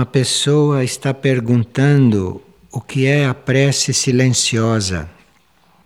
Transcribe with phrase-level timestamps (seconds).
[0.00, 5.10] Uma pessoa está perguntando o que é a prece silenciosa,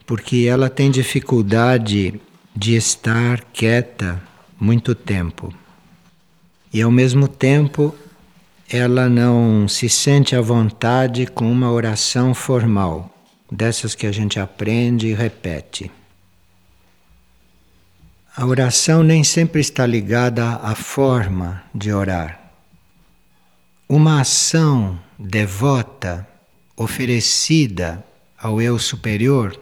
[0.07, 2.21] porque ela tem dificuldade
[2.55, 4.23] de estar quieta
[4.61, 5.53] muito tempo.
[6.73, 7.93] E ao mesmo tempo,
[8.71, 13.13] ela não se sente à vontade com uma oração formal,
[13.51, 15.91] dessas que a gente aprende e repete.
[18.37, 22.44] A oração nem sempre está ligada à forma de orar.
[23.97, 26.27] Uma ação devota
[26.77, 28.05] oferecida
[28.37, 29.57] ao eu superior,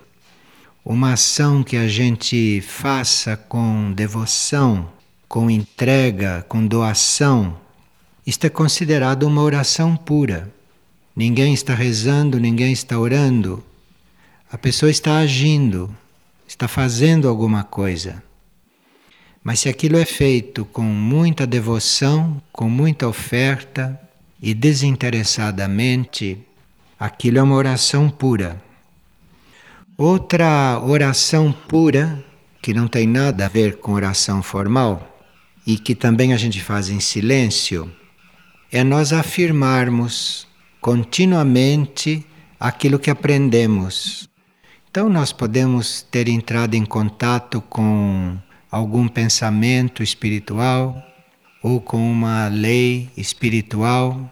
[0.82, 4.90] uma ação que a gente faça com devoção,
[5.28, 7.60] com entrega, com doação,
[8.26, 10.50] isto é considerado uma oração pura.
[11.14, 13.62] Ninguém está rezando, ninguém está orando.
[14.50, 15.94] A pessoa está agindo,
[16.48, 18.22] está fazendo alguma coisa.
[19.44, 24.00] Mas se aquilo é feito com muita devoção, com muita oferta,
[24.42, 26.36] e desinteressadamente,
[26.98, 28.60] aquilo é uma oração pura.
[29.96, 32.22] Outra oração pura,
[32.60, 35.08] que não tem nada a ver com oração formal,
[35.64, 37.88] e que também a gente faz em silêncio,
[38.72, 40.48] é nós afirmarmos
[40.80, 42.26] continuamente
[42.58, 44.28] aquilo que aprendemos.
[44.90, 48.36] Então, nós podemos ter entrado em contato com
[48.70, 51.00] algum pensamento espiritual
[51.62, 54.28] ou com uma lei espiritual,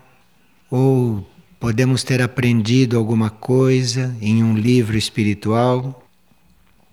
[0.70, 1.26] ou
[1.58, 6.06] podemos ter aprendido alguma coisa em um livro espiritual.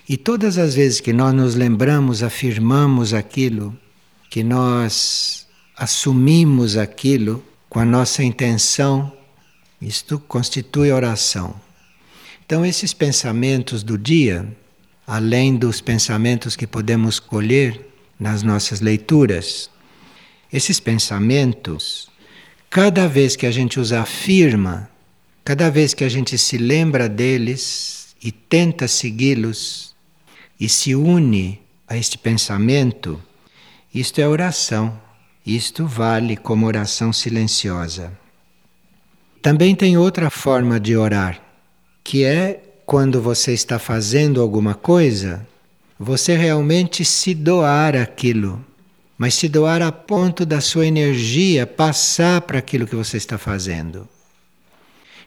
[0.10, 3.78] E todas as vezes que nós nos lembramos, afirmamos aquilo,
[4.30, 9.12] que nós assumimos aquilo com a nossa intenção,
[9.82, 11.56] isto constitui oração.
[12.46, 14.48] Então, esses pensamentos do dia,
[15.06, 17.88] além dos pensamentos que podemos colher
[18.20, 19.70] nas nossas leituras,
[20.52, 22.10] esses pensamentos,
[22.70, 24.90] cada vez que a gente os afirma,
[25.44, 29.96] cada vez que a gente se lembra deles e tenta segui-los
[30.60, 33.22] e se une a este pensamento,
[33.94, 35.08] isto é oração.
[35.46, 38.12] Isto vale como oração silenciosa.
[39.42, 41.42] Também tem outra forma de orar,
[42.04, 45.48] que é quando você está fazendo alguma coisa,
[45.98, 48.62] você realmente se doar aquilo
[49.18, 54.08] mas se doar a ponto da sua energia passar para aquilo que você está fazendo.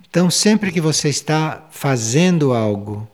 [0.09, 3.09] Então, sempre que você está fazendo algo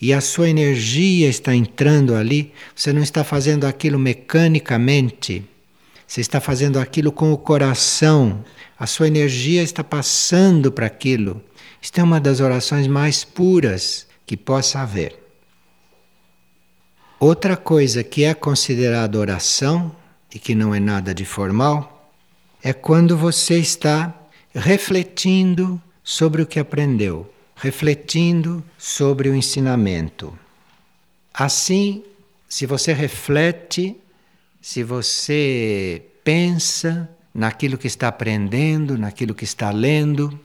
[0.00, 5.44] e a sua energia está entrando ali, você não está fazendo aquilo mecanicamente,
[6.06, 8.44] você está fazendo aquilo com o coração,
[8.78, 11.42] a sua energia está passando para aquilo.
[11.80, 15.16] Isto é uma das orações mais puras que possa haver.
[17.18, 19.94] Outra coisa que é considerada oração
[20.36, 22.12] e que não é nada de formal,
[22.62, 24.14] é quando você está
[24.54, 30.38] refletindo sobre o que aprendeu, refletindo sobre o ensinamento.
[31.32, 32.04] Assim,
[32.46, 33.96] se você reflete,
[34.60, 40.38] se você pensa naquilo que está aprendendo, naquilo que está lendo,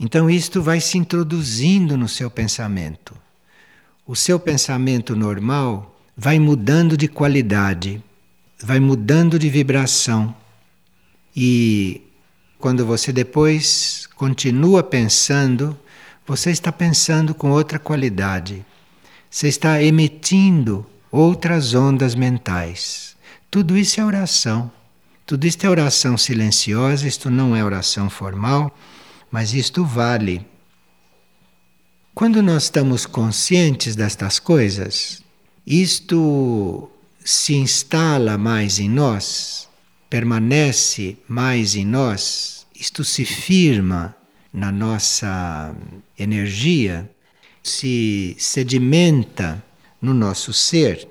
[0.00, 3.14] então isto vai se introduzindo no seu pensamento.
[4.06, 8.02] O seu pensamento normal vai mudando de qualidade
[8.62, 10.34] vai mudando de vibração.
[11.34, 12.02] E
[12.58, 15.78] quando você depois continua pensando,
[16.26, 18.64] você está pensando com outra qualidade.
[19.30, 23.16] Você está emitindo outras ondas mentais.
[23.50, 24.70] Tudo isso é oração.
[25.24, 28.74] Tudo isto é oração silenciosa, isto não é oração formal,
[29.30, 30.44] mas isto vale.
[32.14, 35.22] Quando nós estamos conscientes destas coisas,
[35.66, 36.90] isto
[37.28, 39.68] se instala mais em nós,
[40.08, 44.16] permanece mais em nós, isto se firma
[44.50, 45.76] na nossa
[46.18, 47.10] energia,
[47.62, 49.62] se sedimenta
[50.00, 51.06] no nosso ser.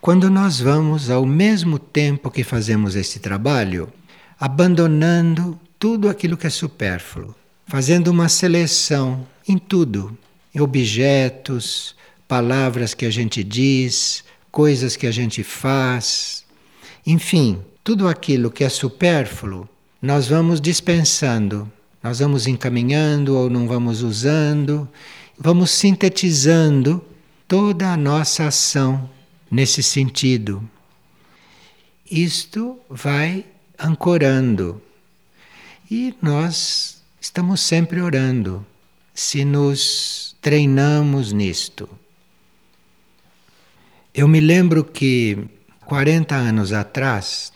[0.00, 3.92] Quando nós vamos, ao mesmo tempo que fazemos este trabalho,
[4.36, 7.36] abandonando tudo aquilo que é supérfluo,
[7.68, 10.18] fazendo uma seleção em tudo,
[10.52, 11.94] em objetos,
[12.26, 16.44] palavras que a gente diz, coisas que a gente faz,
[17.06, 19.68] enfim, tudo aquilo que é supérfluo,
[20.00, 21.70] nós vamos dispensando,
[22.02, 24.88] nós vamos encaminhando ou não vamos usando,
[25.38, 27.04] vamos sintetizando
[27.46, 29.08] toda a nossa ação
[29.50, 30.62] nesse sentido.
[32.10, 33.44] Isto vai
[33.78, 34.80] ancorando.
[35.90, 38.64] E nós estamos sempre orando.
[39.14, 41.88] Se nos treinamos nisto.
[44.18, 45.38] Eu me lembro que
[45.86, 47.52] 40 anos atrás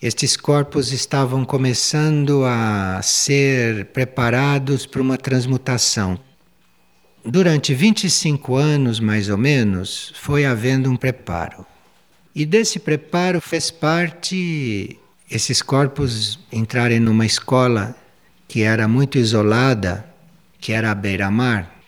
[0.00, 6.16] estes corpos estavam começando a ser preparados para uma transmutação.
[7.24, 11.66] Durante 25 anos, mais ou menos, foi havendo um preparo.
[12.36, 14.96] E desse preparo fez parte
[15.28, 17.96] esses corpos entrarem numa escola
[18.46, 20.08] que era muito isolada,
[20.60, 21.79] que era a beira-mar,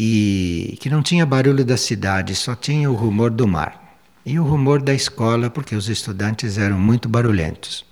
[0.00, 4.44] e que não tinha barulho da cidade, só tinha o rumor do mar e o
[4.44, 7.84] rumor da escola, porque os estudantes eram muito barulhentos.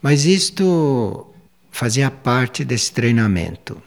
[0.00, 1.26] Mas isto
[1.70, 3.82] fazia parte desse treinamento.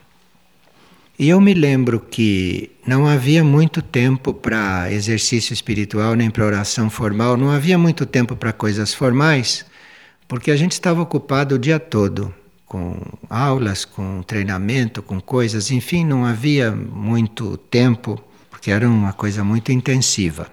[1.18, 6.88] E eu me lembro que não havia muito tempo para exercício espiritual nem para oração
[6.88, 9.66] formal, não havia muito tempo para coisas formais,
[10.28, 12.32] porque a gente estava ocupado o dia todo
[12.68, 13.00] com
[13.30, 19.72] aulas, com treinamento, com coisas, enfim, não havia muito tempo, porque era uma coisa muito
[19.72, 20.48] intensiva.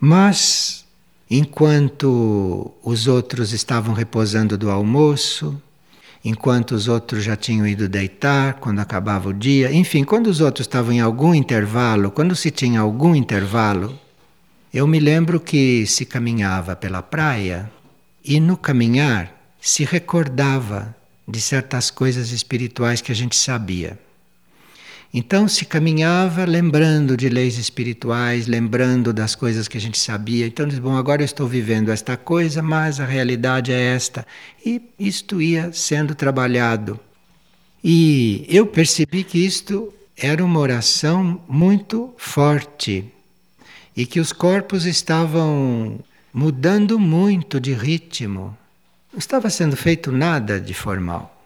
[0.00, 0.84] Mas,
[1.30, 5.60] enquanto os outros estavam repousando do almoço,
[6.24, 10.66] enquanto os outros já tinham ido deitar, quando acabava o dia, enfim, quando os outros
[10.66, 13.96] estavam em algum intervalo, quando se tinha algum intervalo,
[14.74, 17.70] eu me lembro que se caminhava pela praia
[18.24, 20.97] e no caminhar se recordava
[21.28, 23.98] de certas coisas espirituais que a gente sabia.
[25.12, 30.46] Então se caminhava lembrando de leis espirituais, lembrando das coisas que a gente sabia.
[30.46, 34.26] Então diz, bom, agora eu estou vivendo esta coisa, mas a realidade é esta.
[34.64, 36.98] E isto ia sendo trabalhado.
[37.82, 43.04] E eu percebi que isto era uma oração muito forte
[43.96, 46.00] e que os corpos estavam
[46.32, 48.56] mudando muito de ritmo.
[49.12, 51.38] Não estava sendo feito nada de formal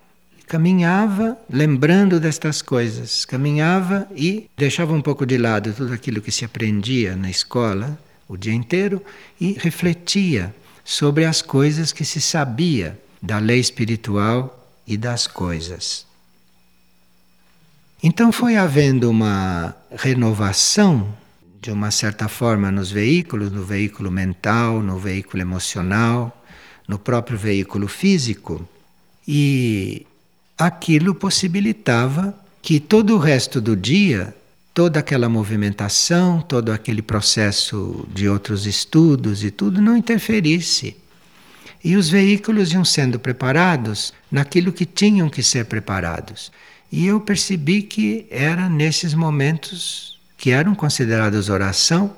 [0.53, 6.45] caminhava lembrando destas coisas, caminhava e deixava um pouco de lado tudo aquilo que se
[6.45, 7.99] aprendia na escola
[8.29, 9.03] o dia inteiro
[9.41, 10.55] e refletia
[10.85, 16.07] sobre as coisas que se sabia da lei espiritual e das coisas.
[18.03, 21.17] Então foi havendo uma renovação,
[21.63, 26.42] de uma certa forma, nos veículos, no veículo mental, no veículo emocional,
[26.93, 28.69] no próprio veículo físico.
[29.27, 30.07] E
[30.59, 34.37] aquilo possibilitava que todo o resto do dia,
[34.75, 40.95] toda aquela movimentação, todo aquele processo de outros estudos e tudo não interferisse.
[41.83, 46.53] E os veículos iam sendo preparados naquilo que tinham que ser preparados.
[46.93, 52.15] E eu percebi que era nesses momentos que eram considerados oração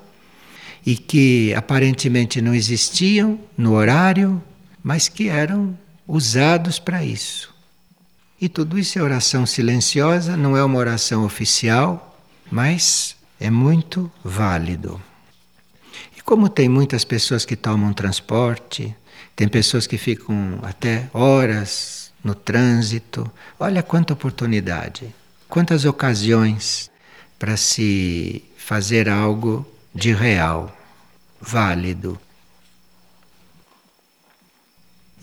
[0.85, 4.41] e que aparentemente não existiam no horário,
[4.85, 5.75] mas que eram
[6.07, 7.51] usados para isso.
[8.39, 12.15] E tudo isso é oração silenciosa, não é uma oração oficial,
[12.51, 15.01] mas é muito válido.
[16.15, 18.95] E como tem muitas pessoas que tomam transporte,
[19.35, 23.27] tem pessoas que ficam até horas no trânsito,
[23.59, 25.15] olha quanta oportunidade,
[25.49, 26.91] quantas ocasiões
[27.39, 29.65] para se fazer algo
[29.95, 30.71] de real,
[31.41, 32.19] válido.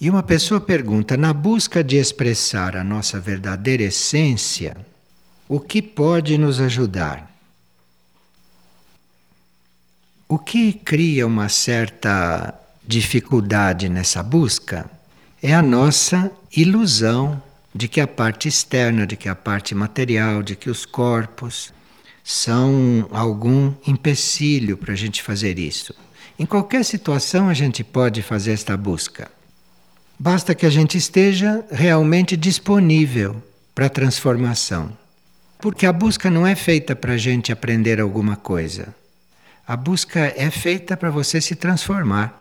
[0.02, 4.76] E uma pessoa pergunta: na busca de expressar a nossa verdadeira essência,
[5.48, 7.30] o que pode nos ajudar?
[10.28, 12.52] O que cria uma certa
[12.84, 14.90] dificuldade nessa busca
[15.40, 17.40] é a nossa ilusão
[17.72, 21.72] de que a parte externa, de que a parte material, de que os corpos
[22.24, 25.94] são algum empecilho para a gente fazer isso.
[26.36, 29.30] Em qualquer situação a gente pode fazer esta busca.
[30.24, 33.42] Basta que a gente esteja realmente disponível
[33.74, 34.96] para a transformação.
[35.58, 38.94] Porque a busca não é feita para a gente aprender alguma coisa.
[39.66, 42.40] A busca é feita para você se transformar,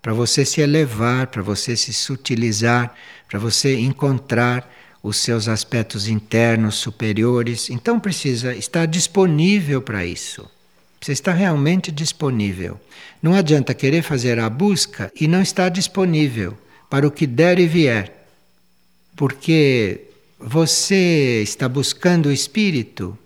[0.00, 2.94] para você se elevar, para você se sutilizar,
[3.28, 4.72] para você encontrar
[5.02, 7.68] os seus aspectos internos superiores.
[7.68, 10.48] Então precisa estar disponível para isso.
[11.00, 12.80] Você está realmente disponível.
[13.20, 16.56] Não adianta querer fazer a busca e não estar disponível
[16.88, 18.26] para o que der e vier.
[19.16, 20.02] Porque
[20.38, 23.18] você está buscando o Espírito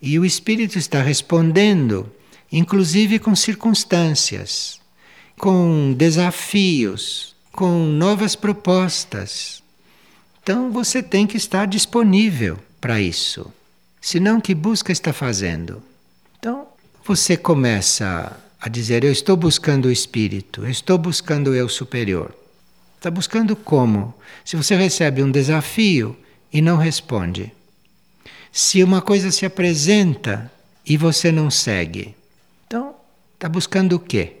[0.00, 2.10] e o Espírito está respondendo,
[2.50, 4.80] inclusive com circunstâncias,
[5.36, 9.62] com desafios, com novas propostas.
[10.42, 13.52] Então você tem que estar disponível para isso.
[14.00, 15.82] Senão, que busca está fazendo?
[16.38, 16.66] Então,
[17.04, 22.34] você começa a dizer: Eu estou buscando o Espírito, eu estou buscando o eu superior.
[23.00, 24.12] Está buscando como?
[24.44, 26.14] Se você recebe um desafio
[26.52, 27.50] e não responde.
[28.52, 30.52] Se uma coisa se apresenta
[30.84, 32.14] e você não segue.
[32.66, 32.94] Então,
[33.32, 34.34] está buscando o quê?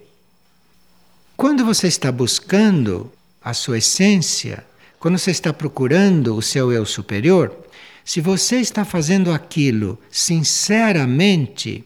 [1.38, 4.62] Quando você está buscando, a sua essência,
[4.98, 7.56] quando você está procurando o seu eu superior,
[8.04, 11.82] se você está fazendo aquilo sinceramente,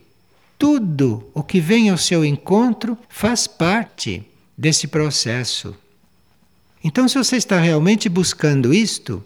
[0.59, 4.27] tudo o que vem ao seu encontro faz parte
[4.59, 5.73] desse processo.
[6.85, 9.25] Então, se você está realmente buscando isto,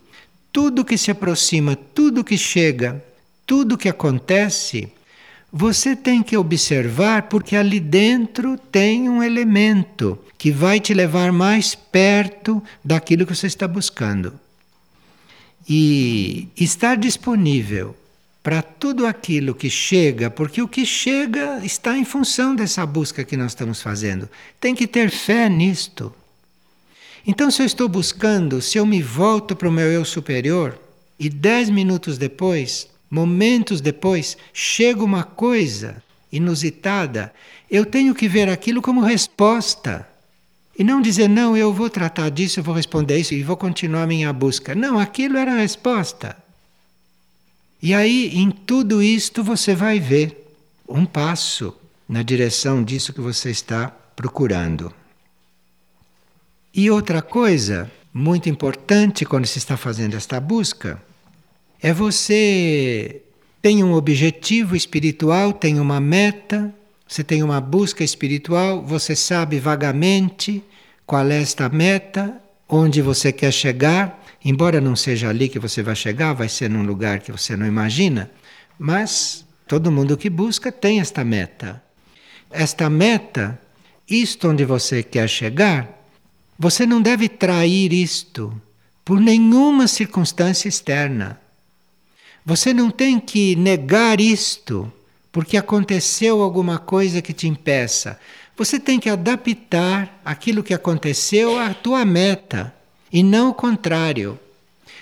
[0.53, 3.05] tudo que se aproxima, tudo que chega,
[3.45, 4.93] tudo que acontece,
[5.53, 11.75] você tem que observar porque ali dentro tem um elemento que vai te levar mais
[11.75, 14.39] perto daquilo que você está buscando.
[15.69, 17.97] E estar disponível
[18.41, 23.37] para tudo aquilo que chega, porque o que chega está em função dessa busca que
[23.37, 24.29] nós estamos fazendo.
[24.61, 26.15] Tem que ter fé nisto.
[27.29, 30.77] Então, se eu estou buscando, se eu me volto para o meu eu superior
[31.21, 37.33] e dez minutos depois momentos depois, chega uma coisa inusitada,
[37.71, 40.07] eu tenho que ver aquilo como resposta.
[40.79, 44.07] E não dizer, não, eu vou tratar disso, eu vou responder isso e vou continuar
[44.07, 44.75] minha busca.
[44.75, 46.37] Não, aquilo era a resposta.
[47.83, 50.55] E aí, em tudo isto, você vai ver
[50.89, 51.75] um passo
[52.09, 54.93] na direção disso que você está procurando.
[56.73, 61.01] E outra coisa muito importante quando se está fazendo esta busca
[61.81, 63.23] é você
[63.63, 66.73] tem um objetivo espiritual, tem uma meta,
[67.07, 70.63] você tem uma busca espiritual, você sabe vagamente
[71.07, 75.97] qual é esta meta, onde você quer chegar, embora não seja ali que você vai
[75.97, 78.31] chegar, vai ser num lugar que você não imagina,
[78.79, 81.83] mas todo mundo que busca tem esta meta.
[82.51, 83.59] Esta meta,
[84.09, 85.98] isto onde você quer chegar,
[86.59, 88.53] você não deve trair isto
[89.05, 91.41] por nenhuma circunstância externa.
[92.45, 94.93] Você não tem que negar isto
[95.31, 98.19] porque aconteceu alguma coisa que te impeça.
[98.57, 102.75] Você tem que adaptar aquilo que aconteceu à tua meta
[103.13, 104.39] e não o contrário.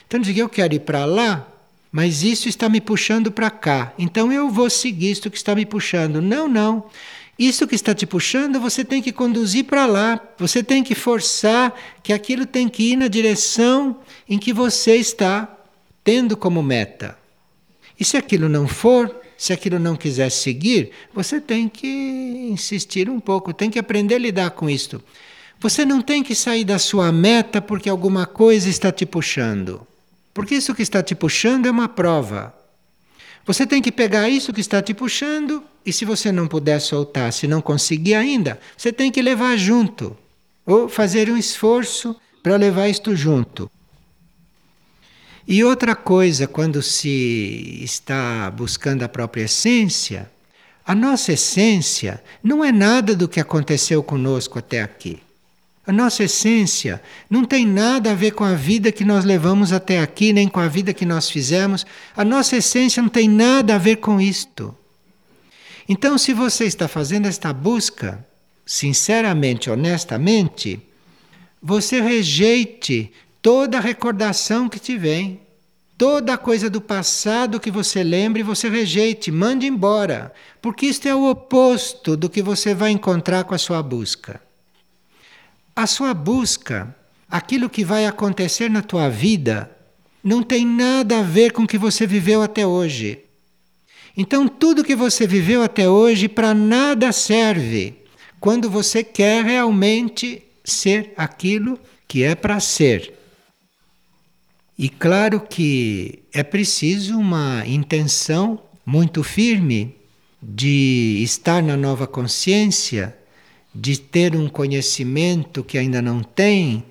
[0.07, 1.49] Então diga eu quero ir para lá,
[1.91, 3.95] mas isso está me puxando para cá.
[3.99, 6.21] Então eu vou seguir isto que está me puxando.
[6.21, 6.85] Não, não.
[7.39, 10.21] Isso que está te puxando, você tem que conduzir para lá.
[10.39, 15.55] Você tem que forçar que aquilo tem que ir na direção em que você está
[16.03, 17.19] tendo como meta.
[17.99, 21.87] E se aquilo não for, se aquilo não quiser seguir, você tem que
[22.51, 25.03] insistir um pouco, tem que aprender a lidar com isto.
[25.61, 29.87] Você não tem que sair da sua meta porque alguma coisa está te puxando.
[30.33, 32.55] Porque isso que está te puxando é uma prova.
[33.47, 37.33] Você tem que pegar isso que está te puxando e se você não puder soltar,
[37.33, 40.17] se não conseguir ainda, você tem que levar junto.
[40.67, 43.71] Ou fazer um esforço para levar isto junto.
[45.47, 50.29] E outra coisa, quando se está buscando a própria essência,
[50.85, 55.21] a nossa essência não é nada do que aconteceu conosco até aqui.
[55.87, 57.01] A nossa essência
[57.31, 60.59] não tem nada a ver com a vida que nós levamos até aqui, nem com
[60.59, 61.87] a vida que nós fizemos.
[62.17, 64.77] A nossa essência não tem nada a ver com isto.
[65.89, 68.27] Então, se você está fazendo esta busca,
[68.65, 70.81] sinceramente, honestamente,
[71.63, 75.41] você rejeite toda recordação que te vem,
[75.97, 81.31] toda coisa do passado que você lembre, você rejeite, mande embora, porque isto é o
[81.31, 84.46] oposto do que você vai encontrar com a sua busca.
[85.77, 86.97] A sua busca,
[87.31, 89.71] aquilo que vai acontecer na tua vida,
[90.25, 93.21] não tem nada a ver com o que você viveu até hoje.
[94.17, 97.95] Então, tudo que você viveu até hoje para nada serve
[98.41, 101.79] quando você quer realmente ser aquilo
[102.09, 103.13] que é para ser.
[104.79, 109.95] E claro que é preciso uma intenção muito firme
[110.43, 113.15] de estar na nova consciência,
[113.79, 116.83] de ter um conhecimento que ainda não tem.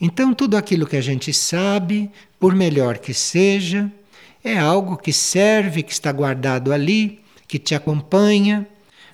[0.00, 2.10] Então, tudo aquilo que a gente sabe,
[2.40, 3.92] por melhor que seja,
[4.42, 8.66] é algo que serve, que está guardado ali, que te acompanha,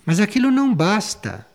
[0.06, 1.46] mas aquilo não basta.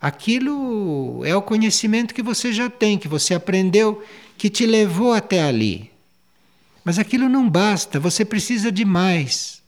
[0.00, 4.02] Aquilo é o conhecimento que você já tem, que você aprendeu,
[4.38, 5.90] que te levou até ali.
[6.82, 9.60] Mas aquilo não basta, você precisa de mais.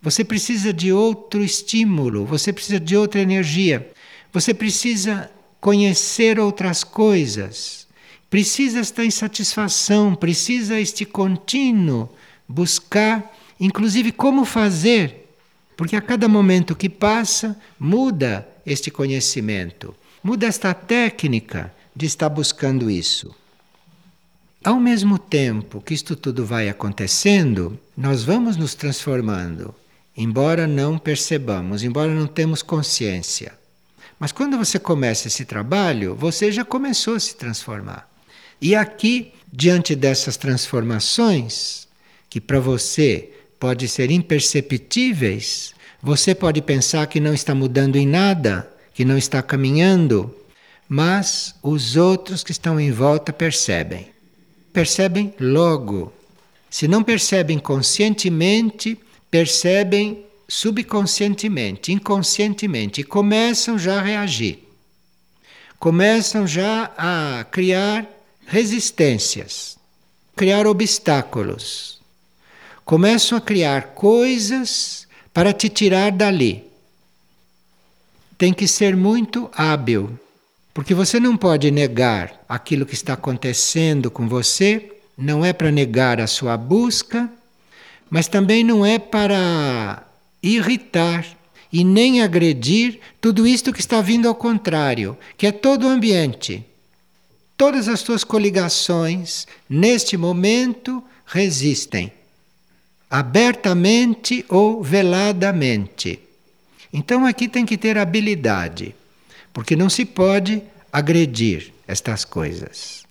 [0.00, 3.90] Você precisa de outro estímulo, você precisa de outra energia.
[4.32, 7.86] Você precisa conhecer outras coisas.
[8.28, 12.08] Precisa esta insatisfação, precisa este contínuo
[12.48, 15.28] buscar, inclusive como fazer,
[15.76, 22.90] porque a cada momento que passa muda este conhecimento, muda esta técnica de estar buscando
[22.90, 23.34] isso.
[24.62, 29.74] Ao mesmo tempo que isto tudo vai acontecendo, nós vamos nos transformando,
[30.16, 33.59] embora não percebamos, embora não temos consciência.
[34.20, 38.06] Mas quando você começa esse trabalho, você já começou a se transformar.
[38.60, 41.88] E aqui, diante dessas transformações,
[42.28, 48.70] que para você pode ser imperceptíveis, você pode pensar que não está mudando em nada,
[48.92, 50.36] que não está caminhando,
[50.86, 54.08] mas os outros que estão em volta percebem.
[54.70, 56.12] Percebem logo.
[56.68, 58.98] Se não percebem conscientemente,
[59.30, 64.58] percebem subconscientemente, inconscientemente, começam já a reagir.
[65.78, 68.04] Começam já a criar
[68.46, 69.78] resistências,
[70.34, 72.00] criar obstáculos.
[72.84, 76.64] Começam a criar coisas para te tirar dali.
[78.36, 80.18] Tem que ser muito hábil,
[80.74, 86.20] porque você não pode negar aquilo que está acontecendo com você, não é para negar
[86.20, 87.30] a sua busca,
[88.10, 90.09] mas também não é para
[90.42, 91.26] irritar
[91.72, 96.64] e nem agredir tudo isto que está vindo ao contrário, que é todo o ambiente.
[97.56, 102.12] Todas as tuas coligações, neste momento, resistem,
[103.08, 106.18] abertamente ou veladamente.
[106.92, 108.94] Então aqui tem que ter habilidade,
[109.52, 113.04] porque não se pode agredir estas coisas.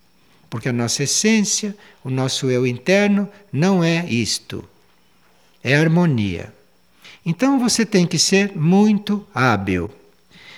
[0.50, 4.68] Porque a nossa essência, o nosso eu interno, não é isto.
[5.64, 6.52] É harmonia.
[7.30, 9.88] Então você tem que ser muito hábil.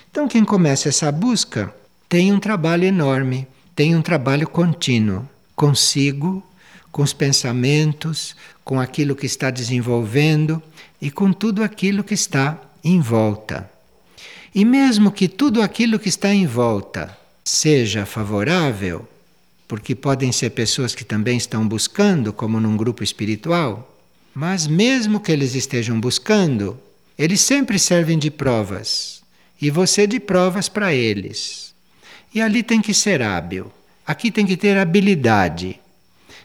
[0.09, 1.75] Então, quem começa essa busca
[2.07, 6.41] tem um trabalho enorme, tem um trabalho contínuo consigo,
[6.89, 10.63] com os pensamentos, com aquilo que está desenvolvendo
[11.01, 13.69] e com tudo aquilo que está em volta.
[14.55, 19.05] E mesmo que tudo aquilo que está em volta seja favorável,
[19.67, 23.90] porque podem ser pessoas que também estão buscando, como num grupo espiritual,
[24.33, 26.77] mas mesmo que eles estejam buscando,
[27.17, 29.21] eles sempre servem de provas.
[29.61, 31.73] E você de provas para eles.
[32.33, 33.71] E ali tem que ser hábil.
[34.05, 35.79] Aqui tem que ter habilidade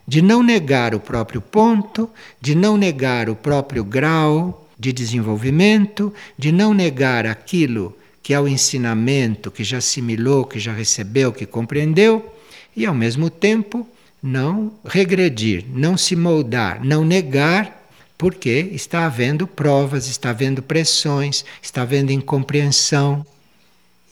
[0.07, 2.09] de não negar o próprio ponto,
[2.41, 8.49] de não negar o próprio grau de desenvolvimento, de não negar aquilo que é o
[8.49, 12.35] ensinamento que já assimilou, que já recebeu, que compreendeu,
[12.77, 13.89] e ao mesmo tempo
[14.23, 17.76] não regredir, não se moldar, não negar,
[18.19, 23.25] porque está havendo provas, está havendo pressões, está havendo incompreensão.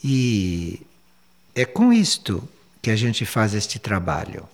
[0.02, 0.80] E
[1.54, 2.46] é com isto
[2.82, 4.46] que a gente faz este trabalho.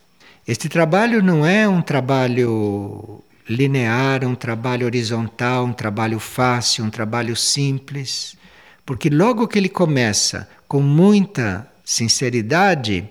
[0.47, 7.35] Este trabalho não é um trabalho linear, um trabalho horizontal, um trabalho fácil, um trabalho
[7.35, 8.37] simples,
[8.87, 13.09] porque logo que ele começa com muita sinceridade,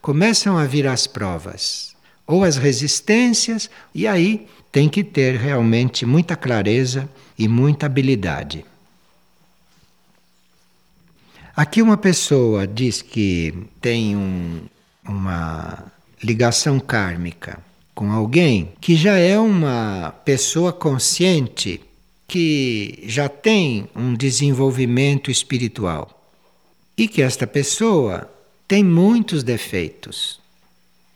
[0.00, 1.94] começam a vir as provas
[2.26, 7.08] ou as resistências, e aí tem que ter realmente muita clareza
[7.38, 8.64] e muita habilidade.
[11.54, 14.62] Aqui uma pessoa diz que tem um,
[15.06, 15.84] uma
[16.24, 17.58] ligação kármica
[17.94, 21.80] com alguém que já é uma pessoa consciente
[22.26, 26.32] que já tem um desenvolvimento espiritual
[26.96, 28.32] e que esta pessoa
[28.66, 30.40] tem muitos defeitos.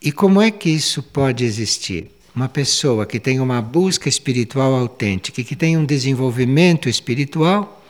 [0.02, 2.10] E como é que isso pode existir?
[2.36, 7.82] Uma pessoa que tem uma busca espiritual autêntica, que tem um desenvolvimento espiritual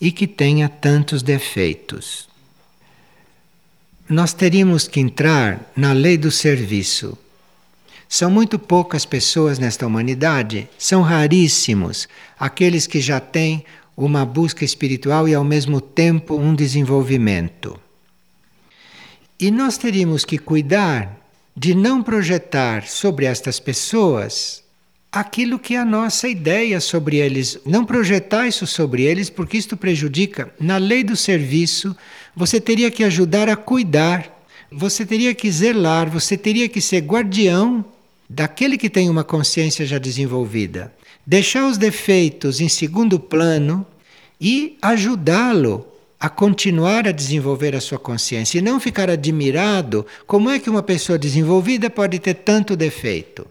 [0.00, 2.28] e que tenha tantos defeitos.
[4.08, 7.16] Nós teríamos que entrar na lei do serviço.
[8.08, 13.64] São muito poucas pessoas nesta humanidade, são raríssimos aqueles que já têm
[13.96, 17.78] uma busca espiritual e ao mesmo tempo um desenvolvimento.
[19.38, 21.23] E nós teríamos que cuidar
[21.56, 24.64] de não projetar sobre estas pessoas
[25.14, 27.58] aquilo que é a nossa ideia sobre eles.
[27.64, 30.52] Não projetar isso sobre eles, porque isto prejudica.
[30.58, 31.96] Na lei do serviço,
[32.34, 37.84] você teria que ajudar a cuidar, você teria que zelar, você teria que ser guardião
[38.28, 40.92] daquele que tem uma consciência já desenvolvida.
[41.24, 43.86] Deixar os defeitos em segundo plano
[44.40, 45.86] e ajudá-lo
[46.24, 50.82] a continuar a desenvolver a sua consciência e não ficar admirado como é que uma
[50.82, 53.46] pessoa desenvolvida pode ter tanto defeito.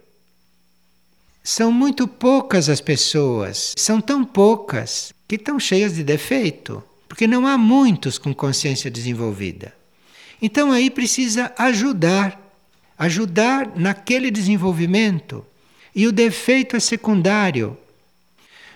[1.43, 7.45] São muito poucas as pessoas, são tão poucas que estão cheias de defeito, porque não
[7.45, 9.71] há muitos com consciência desenvolvida.
[10.41, 12.41] Então aí precisa ajudar,
[12.97, 15.45] ajudar naquele desenvolvimento.
[15.95, 17.77] E o defeito é secundário,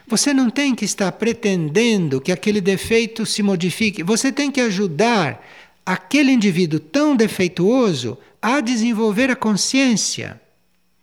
[0.08, 4.04] você não tem que estar pretendendo que aquele defeito se modifique.
[4.04, 5.46] Você tem que ajudar
[5.86, 10.40] aquele indivíduo tão defeituoso a desenvolver a consciência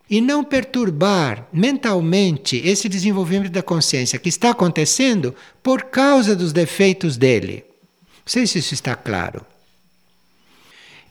[0.09, 7.17] e não perturbar mentalmente esse desenvolvimento da consciência que está acontecendo por causa dos defeitos
[7.17, 7.64] dele.
[8.03, 9.45] Não sei se isso está claro.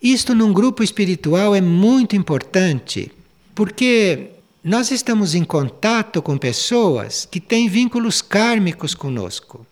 [0.01, 3.11] Isto num grupo espiritual é muito importante,
[3.55, 4.32] porque
[4.63, 9.67] nós estamos em contato com pessoas que têm vínculos kármicos conosco.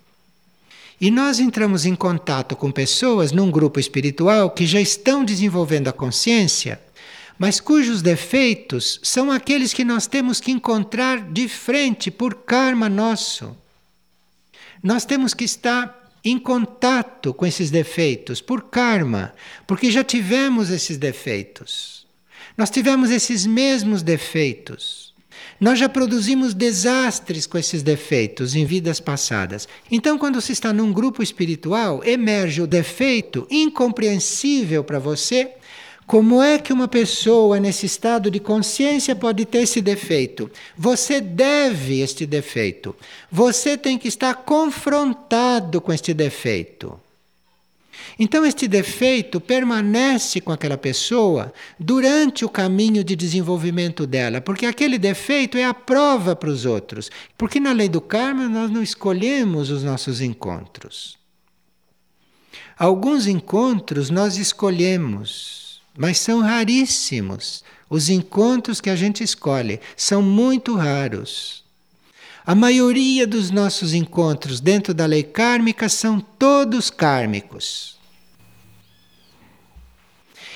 [1.00, 5.94] E nós entramos em contato com pessoas num grupo espiritual que já estão desenvolvendo a
[5.94, 6.80] consciência,
[7.40, 13.56] mas cujos defeitos são aqueles que nós temos que encontrar de frente por karma nosso.
[14.84, 19.34] Nós temos que estar em contato com esses defeitos por karma,
[19.66, 22.01] porque já tivemos esses defeitos.
[22.58, 25.12] Nós tivemos esses mesmos defeitos.
[25.60, 29.68] Nós já produzimos desastres com esses defeitos em vidas passadas.
[29.92, 35.52] Então, quando se está num grupo espiritual, emerge o defeito incompreensível para você.
[36.08, 40.50] Como é que uma pessoa nesse estado de consciência pode ter esse defeito?
[40.76, 42.96] Você deve este defeito.
[43.32, 47.00] Você tem que estar confrontado com este defeito.
[48.20, 54.98] Então, este defeito permanece com aquela pessoa durante o caminho de desenvolvimento dela, porque aquele
[54.98, 57.10] defeito é a prova para os outros.
[57.38, 61.18] Porque na lei do karma nós não escolhemos os nossos encontros.
[62.78, 67.64] Alguns encontros nós escolhemos, mas são raríssimos.
[67.90, 71.64] Os encontros que a gente escolhe são muito raros.
[72.44, 78.01] A maioria dos nossos encontros dentro da lei kármica são todos kármicos.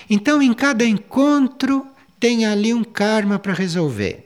[0.10, 1.86] Então, em cada encontro,
[2.20, 4.26] tem ali um karma para resolver.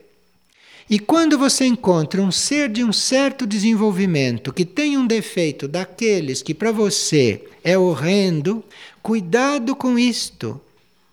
[0.89, 6.41] E quando você encontra um ser de um certo desenvolvimento que tem um defeito daqueles
[6.41, 8.63] que para você é horrendo,
[9.03, 10.59] cuidado com isto,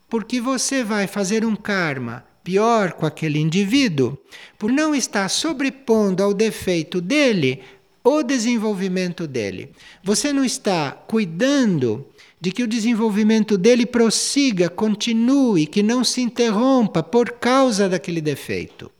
[0.08, 4.16] porque você vai fazer um karma pior com aquele indivíduo
[4.58, 7.60] por não estar sobrepondo ao defeito dele
[8.02, 9.72] o desenvolvimento dele.
[10.02, 12.06] Você não está cuidando
[12.40, 18.90] de que o desenvolvimento dele prossiga, continue, que não se interrompa por causa daquele defeito.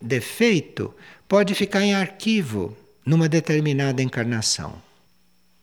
[0.00, 0.94] Defeito
[1.28, 4.80] pode ficar em arquivo numa determinada encarnação.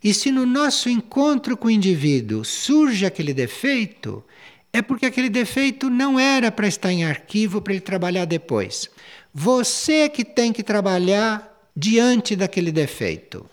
[0.04, 4.24] E se no nosso encontro com o indivíduo surge aquele defeito,
[4.72, 8.90] é porque aquele defeito não era para estar em arquivo para ele trabalhar depois.
[9.34, 13.50] Você é que tem que trabalhar diante daquele defeito.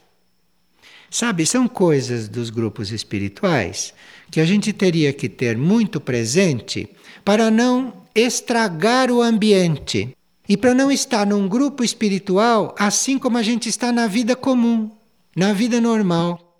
[1.15, 3.95] Sabe, são coisas dos grupos espirituais
[4.33, 6.89] que a gente teria que ter muito presente
[7.25, 10.09] para não estragar o ambiente
[10.49, 14.91] e para não estar num grupo espiritual assim como a gente está na vida comum,
[15.37, 16.53] na vida normal.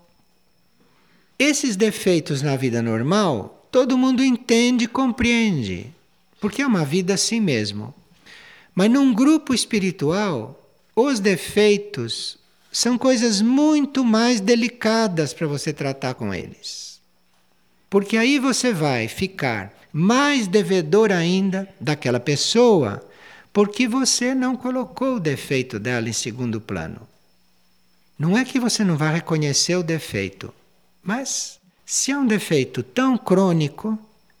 [1.37, 5.87] Esses defeitos na vida normal, todo mundo entende e compreende,
[6.39, 7.93] porque é uma vida assim mesmo.
[8.73, 10.65] Mas num grupo espiritual,
[10.95, 12.37] os defeitos
[12.75, 16.99] são coisas muito mais delicadas para você tratar com eles.
[17.89, 23.01] Porque aí você vai ficar mais devedor ainda daquela pessoa,
[23.53, 27.07] porque você não colocou o defeito dela em segundo plano.
[28.19, 30.53] Não é que você não vai reconhecer o defeito,
[31.01, 33.97] mas se é um defeito tão crônico,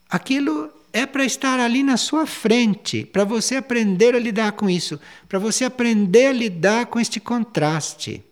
[0.09, 4.99] aquilo é para estar ali na sua frente, para você aprender a lidar com isso,
[5.27, 8.23] para você aprender a lidar com este contraste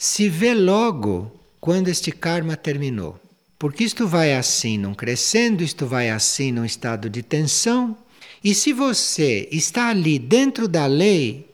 [0.00, 3.20] se vê logo quando este karma terminou.
[3.58, 7.94] Porque isto vai assim num crescendo, isto vai assim num estado de tensão.
[8.42, 11.49] E se você está ali dentro da lei,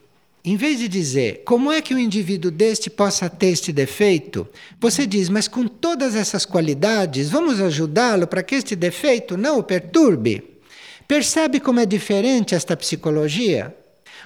[0.47, 4.47] em vez de dizer como é que um indivíduo deste possa ter este defeito,
[4.79, 9.63] você diz, mas com todas essas qualidades, vamos ajudá-lo para que este defeito não o
[9.63, 10.41] perturbe.
[11.05, 13.75] Percebe como é diferente esta psicologia?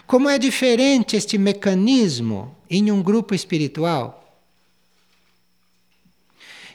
[0.06, 4.40] Como é diferente este mecanismo em um grupo espiritual?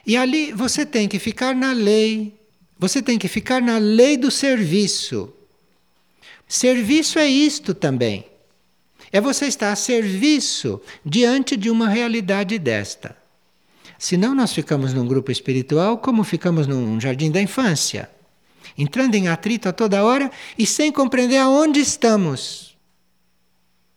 [0.05, 2.33] E ali você tem que ficar na lei,
[2.77, 5.33] você tem que ficar na lei do serviço.
[6.49, 8.25] Serviço é isto também.
[9.11, 13.15] É você estar a serviço diante de uma realidade desta.
[13.97, 18.09] Senão nós ficamos num grupo espiritual como ficamos num jardim da infância,
[18.77, 22.77] entrando em atrito a toda hora e sem compreender aonde estamos.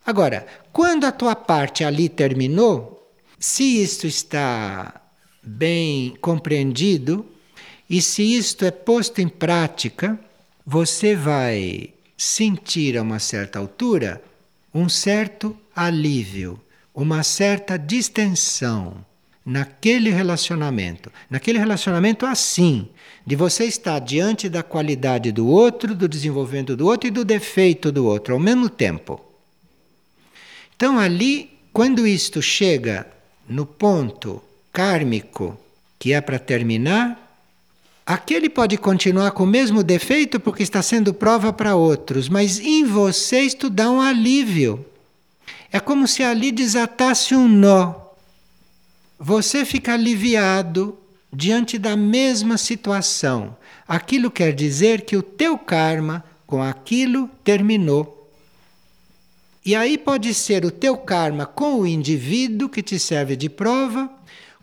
[0.07, 5.01] Agora, quando a tua parte ali terminou, se isto está
[5.43, 7.27] bem compreendido,
[7.89, 10.19] e se isto é posto em prática,
[10.65, 14.23] você vai sentir a uma certa altura
[14.75, 16.61] um certo alívio,
[16.95, 19.05] uma certa distensão
[19.45, 21.11] naquele relacionamento.
[21.29, 22.89] Naquele relacionamento assim,
[23.27, 27.91] de você estar diante da qualidade do outro, do desenvolvimento do outro e do defeito
[27.91, 29.21] do outro ao mesmo tempo.
[30.77, 33.07] Então ali, quando isto chega
[33.49, 35.59] no ponto kármico
[35.99, 37.30] que é para terminar,
[38.15, 42.85] aquele pode continuar com o mesmo defeito porque está sendo prova para outros, mas em
[42.85, 44.85] você isto dá um alívio.
[45.71, 47.95] É como se ali desatasse um nó.
[49.19, 50.99] Você fica aliviado
[51.33, 53.57] diante da mesma situação.
[53.87, 58.33] Aquilo quer dizer que o teu karma com aquilo terminou.
[59.65, 64.11] E aí pode ser o teu karma com o indivíduo que te serve de prova,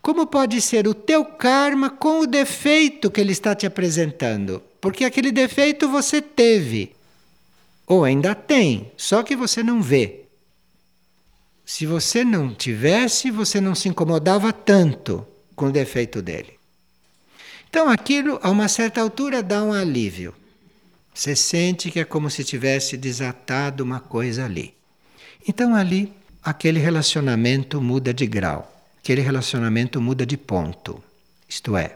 [0.02, 4.62] como pode ser o teu karma com o defeito que ele está te apresentando.
[4.80, 6.96] Porque aquele defeito você teve,
[7.86, 10.22] ou ainda tem, só que você não vê.
[11.66, 16.58] Se você não tivesse, você não se incomodava tanto com o defeito dele.
[17.70, 20.34] Então aquilo, a uma certa altura, dá um alívio.
[21.14, 24.74] Você sente que é como se tivesse desatado uma coisa ali.
[25.48, 28.77] Então ali aquele relacionamento muda de grau,
[29.08, 31.02] aquele relacionamento muda de ponto.
[31.48, 31.96] Isto é,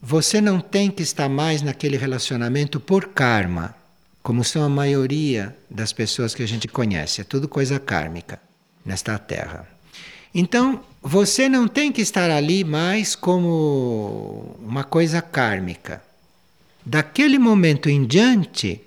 [0.00, 3.74] você não tem que estar mais naquele relacionamento por karma,
[4.22, 8.40] como são a maioria das pessoas que a gente conhece, é tudo coisa kármica
[8.86, 9.68] nesta terra.
[10.32, 16.00] Então, você não tem que estar ali mais como uma coisa kármica.
[16.86, 18.80] Daquele momento em diante,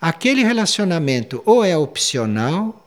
[0.00, 2.80] aquele relacionamento ou é opcional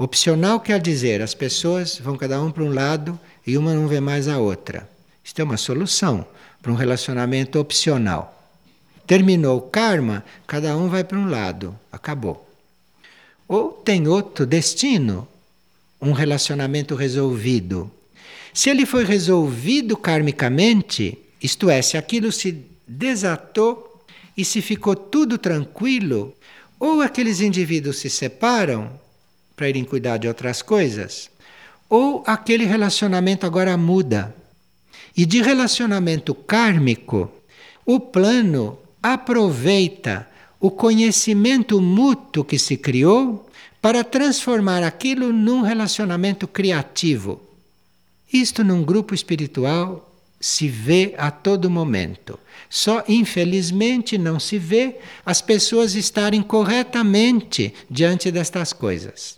[0.00, 3.18] Opcional quer dizer as pessoas vão cada um para um lado
[3.48, 4.86] e uma não vê mais a outra.
[5.24, 6.26] Isto é uma solução
[6.60, 8.52] para um relacionamento opcional.
[9.06, 12.46] Terminou o karma, cada um vai para um lado, acabou.
[13.48, 15.26] Ou tem outro destino,
[15.98, 17.90] um relacionamento resolvido.
[18.52, 24.04] Se ele foi resolvido karmicamente, isto é, se aquilo se desatou
[24.36, 26.36] e se ficou tudo tranquilo,
[26.78, 28.90] ou aqueles indivíduos se separam
[29.56, 31.30] para irem cuidar de outras coisas,
[31.88, 34.34] ou aquele relacionamento agora muda.
[35.16, 37.30] E de relacionamento kármico,
[37.84, 40.28] o plano aproveita
[40.60, 43.48] o conhecimento mútuo que se criou
[43.80, 47.40] para transformar aquilo num relacionamento criativo.
[48.32, 50.04] Isto num grupo espiritual
[50.40, 52.38] se vê a todo momento.
[52.68, 59.37] Só, infelizmente, não se vê as pessoas estarem corretamente diante destas coisas.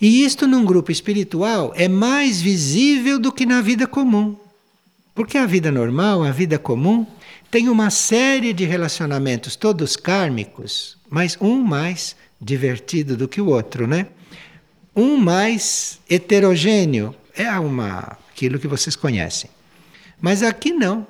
[0.00, 4.34] E isto num grupo espiritual é mais visível do que na vida comum.
[5.14, 7.06] Porque a vida normal, a vida comum,
[7.50, 13.86] tem uma série de relacionamentos, todos kármicos, mas um mais divertido do que o outro,
[13.86, 14.06] né?
[14.96, 19.50] Um mais heterogêneo, é uma, aquilo que vocês conhecem.
[20.20, 21.06] Mas aqui não.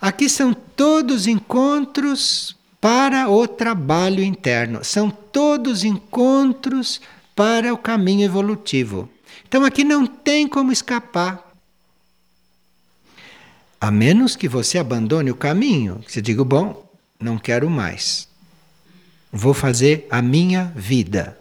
[0.00, 7.00] Aqui são todos encontros para o trabalho interno, são todos encontros
[7.34, 9.08] para o caminho evolutivo.
[9.46, 11.52] Então aqui não tem como escapar.
[13.80, 18.28] A menos que você abandone o caminho, que você diga, bom, não quero mais.
[19.30, 21.38] Vou fazer a minha vida.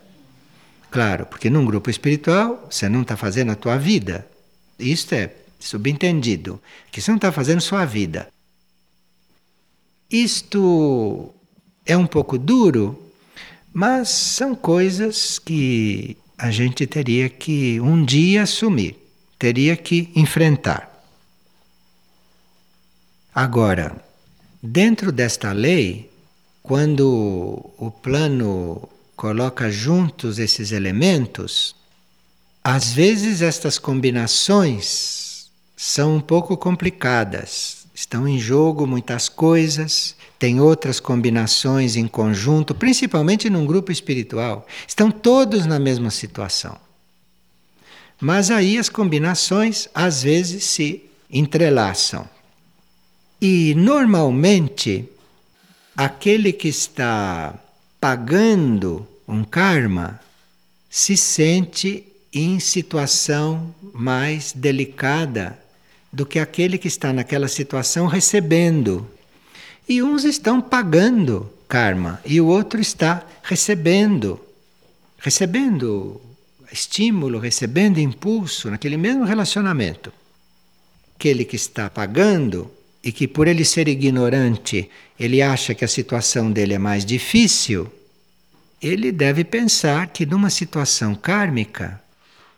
[0.92, 4.28] Claro, porque num grupo espiritual você não está fazendo a tua vida.
[4.78, 8.28] Isto é subentendido, que você não está fazendo sua vida.
[10.10, 11.34] Isto
[11.86, 13.03] é um pouco duro,
[13.74, 18.96] mas são coisas que a gente teria que um dia assumir,
[19.40, 20.90] teria que enfrentar.
[23.34, 23.96] Agora,
[24.62, 26.12] dentro desta lei,
[26.62, 31.76] quando o plano coloca juntos esses elementos,
[32.64, 37.88] às vezes estas combinações são um pouco complicadas.
[37.94, 44.68] Estão em jogo muitas coisas, tem outras combinações em conjunto, principalmente num grupo espiritual.
[44.86, 46.78] Estão todos na mesma situação.
[48.20, 51.02] Mas aí as combinações às vezes se
[51.32, 52.28] entrelaçam.
[53.42, 55.08] E normalmente
[55.96, 57.58] aquele que está
[57.98, 60.20] pagando um karma
[60.90, 65.58] se sente em situação mais delicada
[66.12, 69.08] do que aquele que está naquela situação recebendo
[69.88, 74.40] e uns estão pagando karma e o outro está recebendo,
[75.18, 76.22] recebendo
[76.72, 80.12] estímulo, recebendo impulso naquele mesmo relacionamento.
[81.16, 82.70] Aquele que está pagando
[83.04, 87.92] e que por ele ser ignorante, ele acha que a situação dele é mais difícil,
[88.82, 92.02] ele deve pensar que numa situação kármica,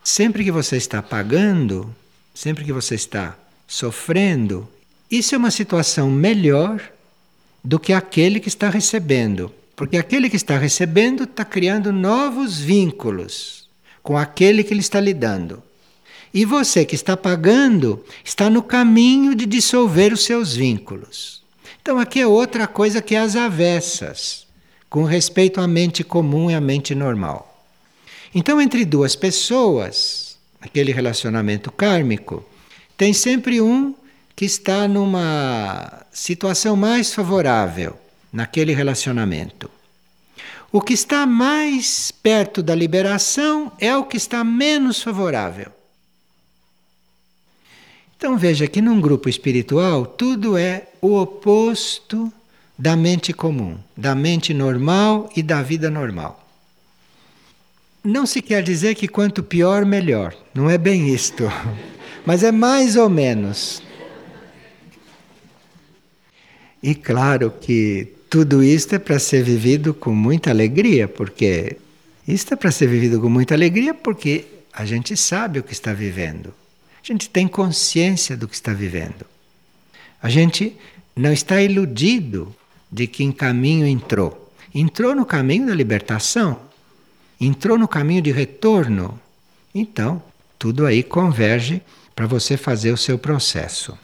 [0.04, 1.94] sempre que você está pagando,
[2.34, 4.68] sempre que você está sofrendo,
[5.10, 6.82] isso é uma situação melhor
[7.66, 9.52] do que aquele que está recebendo.
[9.76, 13.68] Porque aquele que está recebendo está criando novos vínculos
[14.04, 15.64] com aquele que ele está lidando.
[16.32, 21.42] E você que está pagando está no caminho de dissolver os seus vínculos.
[21.82, 24.46] Então aqui é outra coisa que é as avessas,
[24.90, 27.66] com respeito à mente comum e à mente normal.
[28.34, 32.46] Então, entre duas pessoas, aquele relacionamento kármico,
[32.98, 33.96] tem sempre um
[34.36, 37.98] que está numa situação mais favorável
[38.32, 39.72] naquele relacionamento.
[40.72, 45.72] O que está mais perto da liberação é o que está menos favorável.
[48.18, 52.32] Então veja que num grupo espiritual tudo é o oposto
[52.78, 56.46] da mente comum, da mente normal e da vida normal.
[58.04, 60.36] Não se quer dizer que quanto pior, melhor.
[60.54, 61.46] Não é bem isto.
[62.26, 63.82] Mas é mais ou menos.
[66.86, 71.78] E claro que tudo isto é para ser vivido com muita alegria, porque
[72.28, 75.94] isto é para ser vivido com muita alegria porque a gente sabe o que está
[75.94, 76.54] vivendo.
[77.04, 79.26] A gente tem consciência do que está vivendo.
[80.22, 80.78] A gente
[81.16, 82.56] não está iludido
[82.92, 84.54] de que em caminho entrou.
[84.72, 86.60] Entrou no caminho da libertação,
[87.42, 89.20] entrou no caminho de retorno.
[89.74, 90.22] Então,
[90.60, 91.82] tudo aí converge
[92.16, 93.98] para você fazer o seu processo.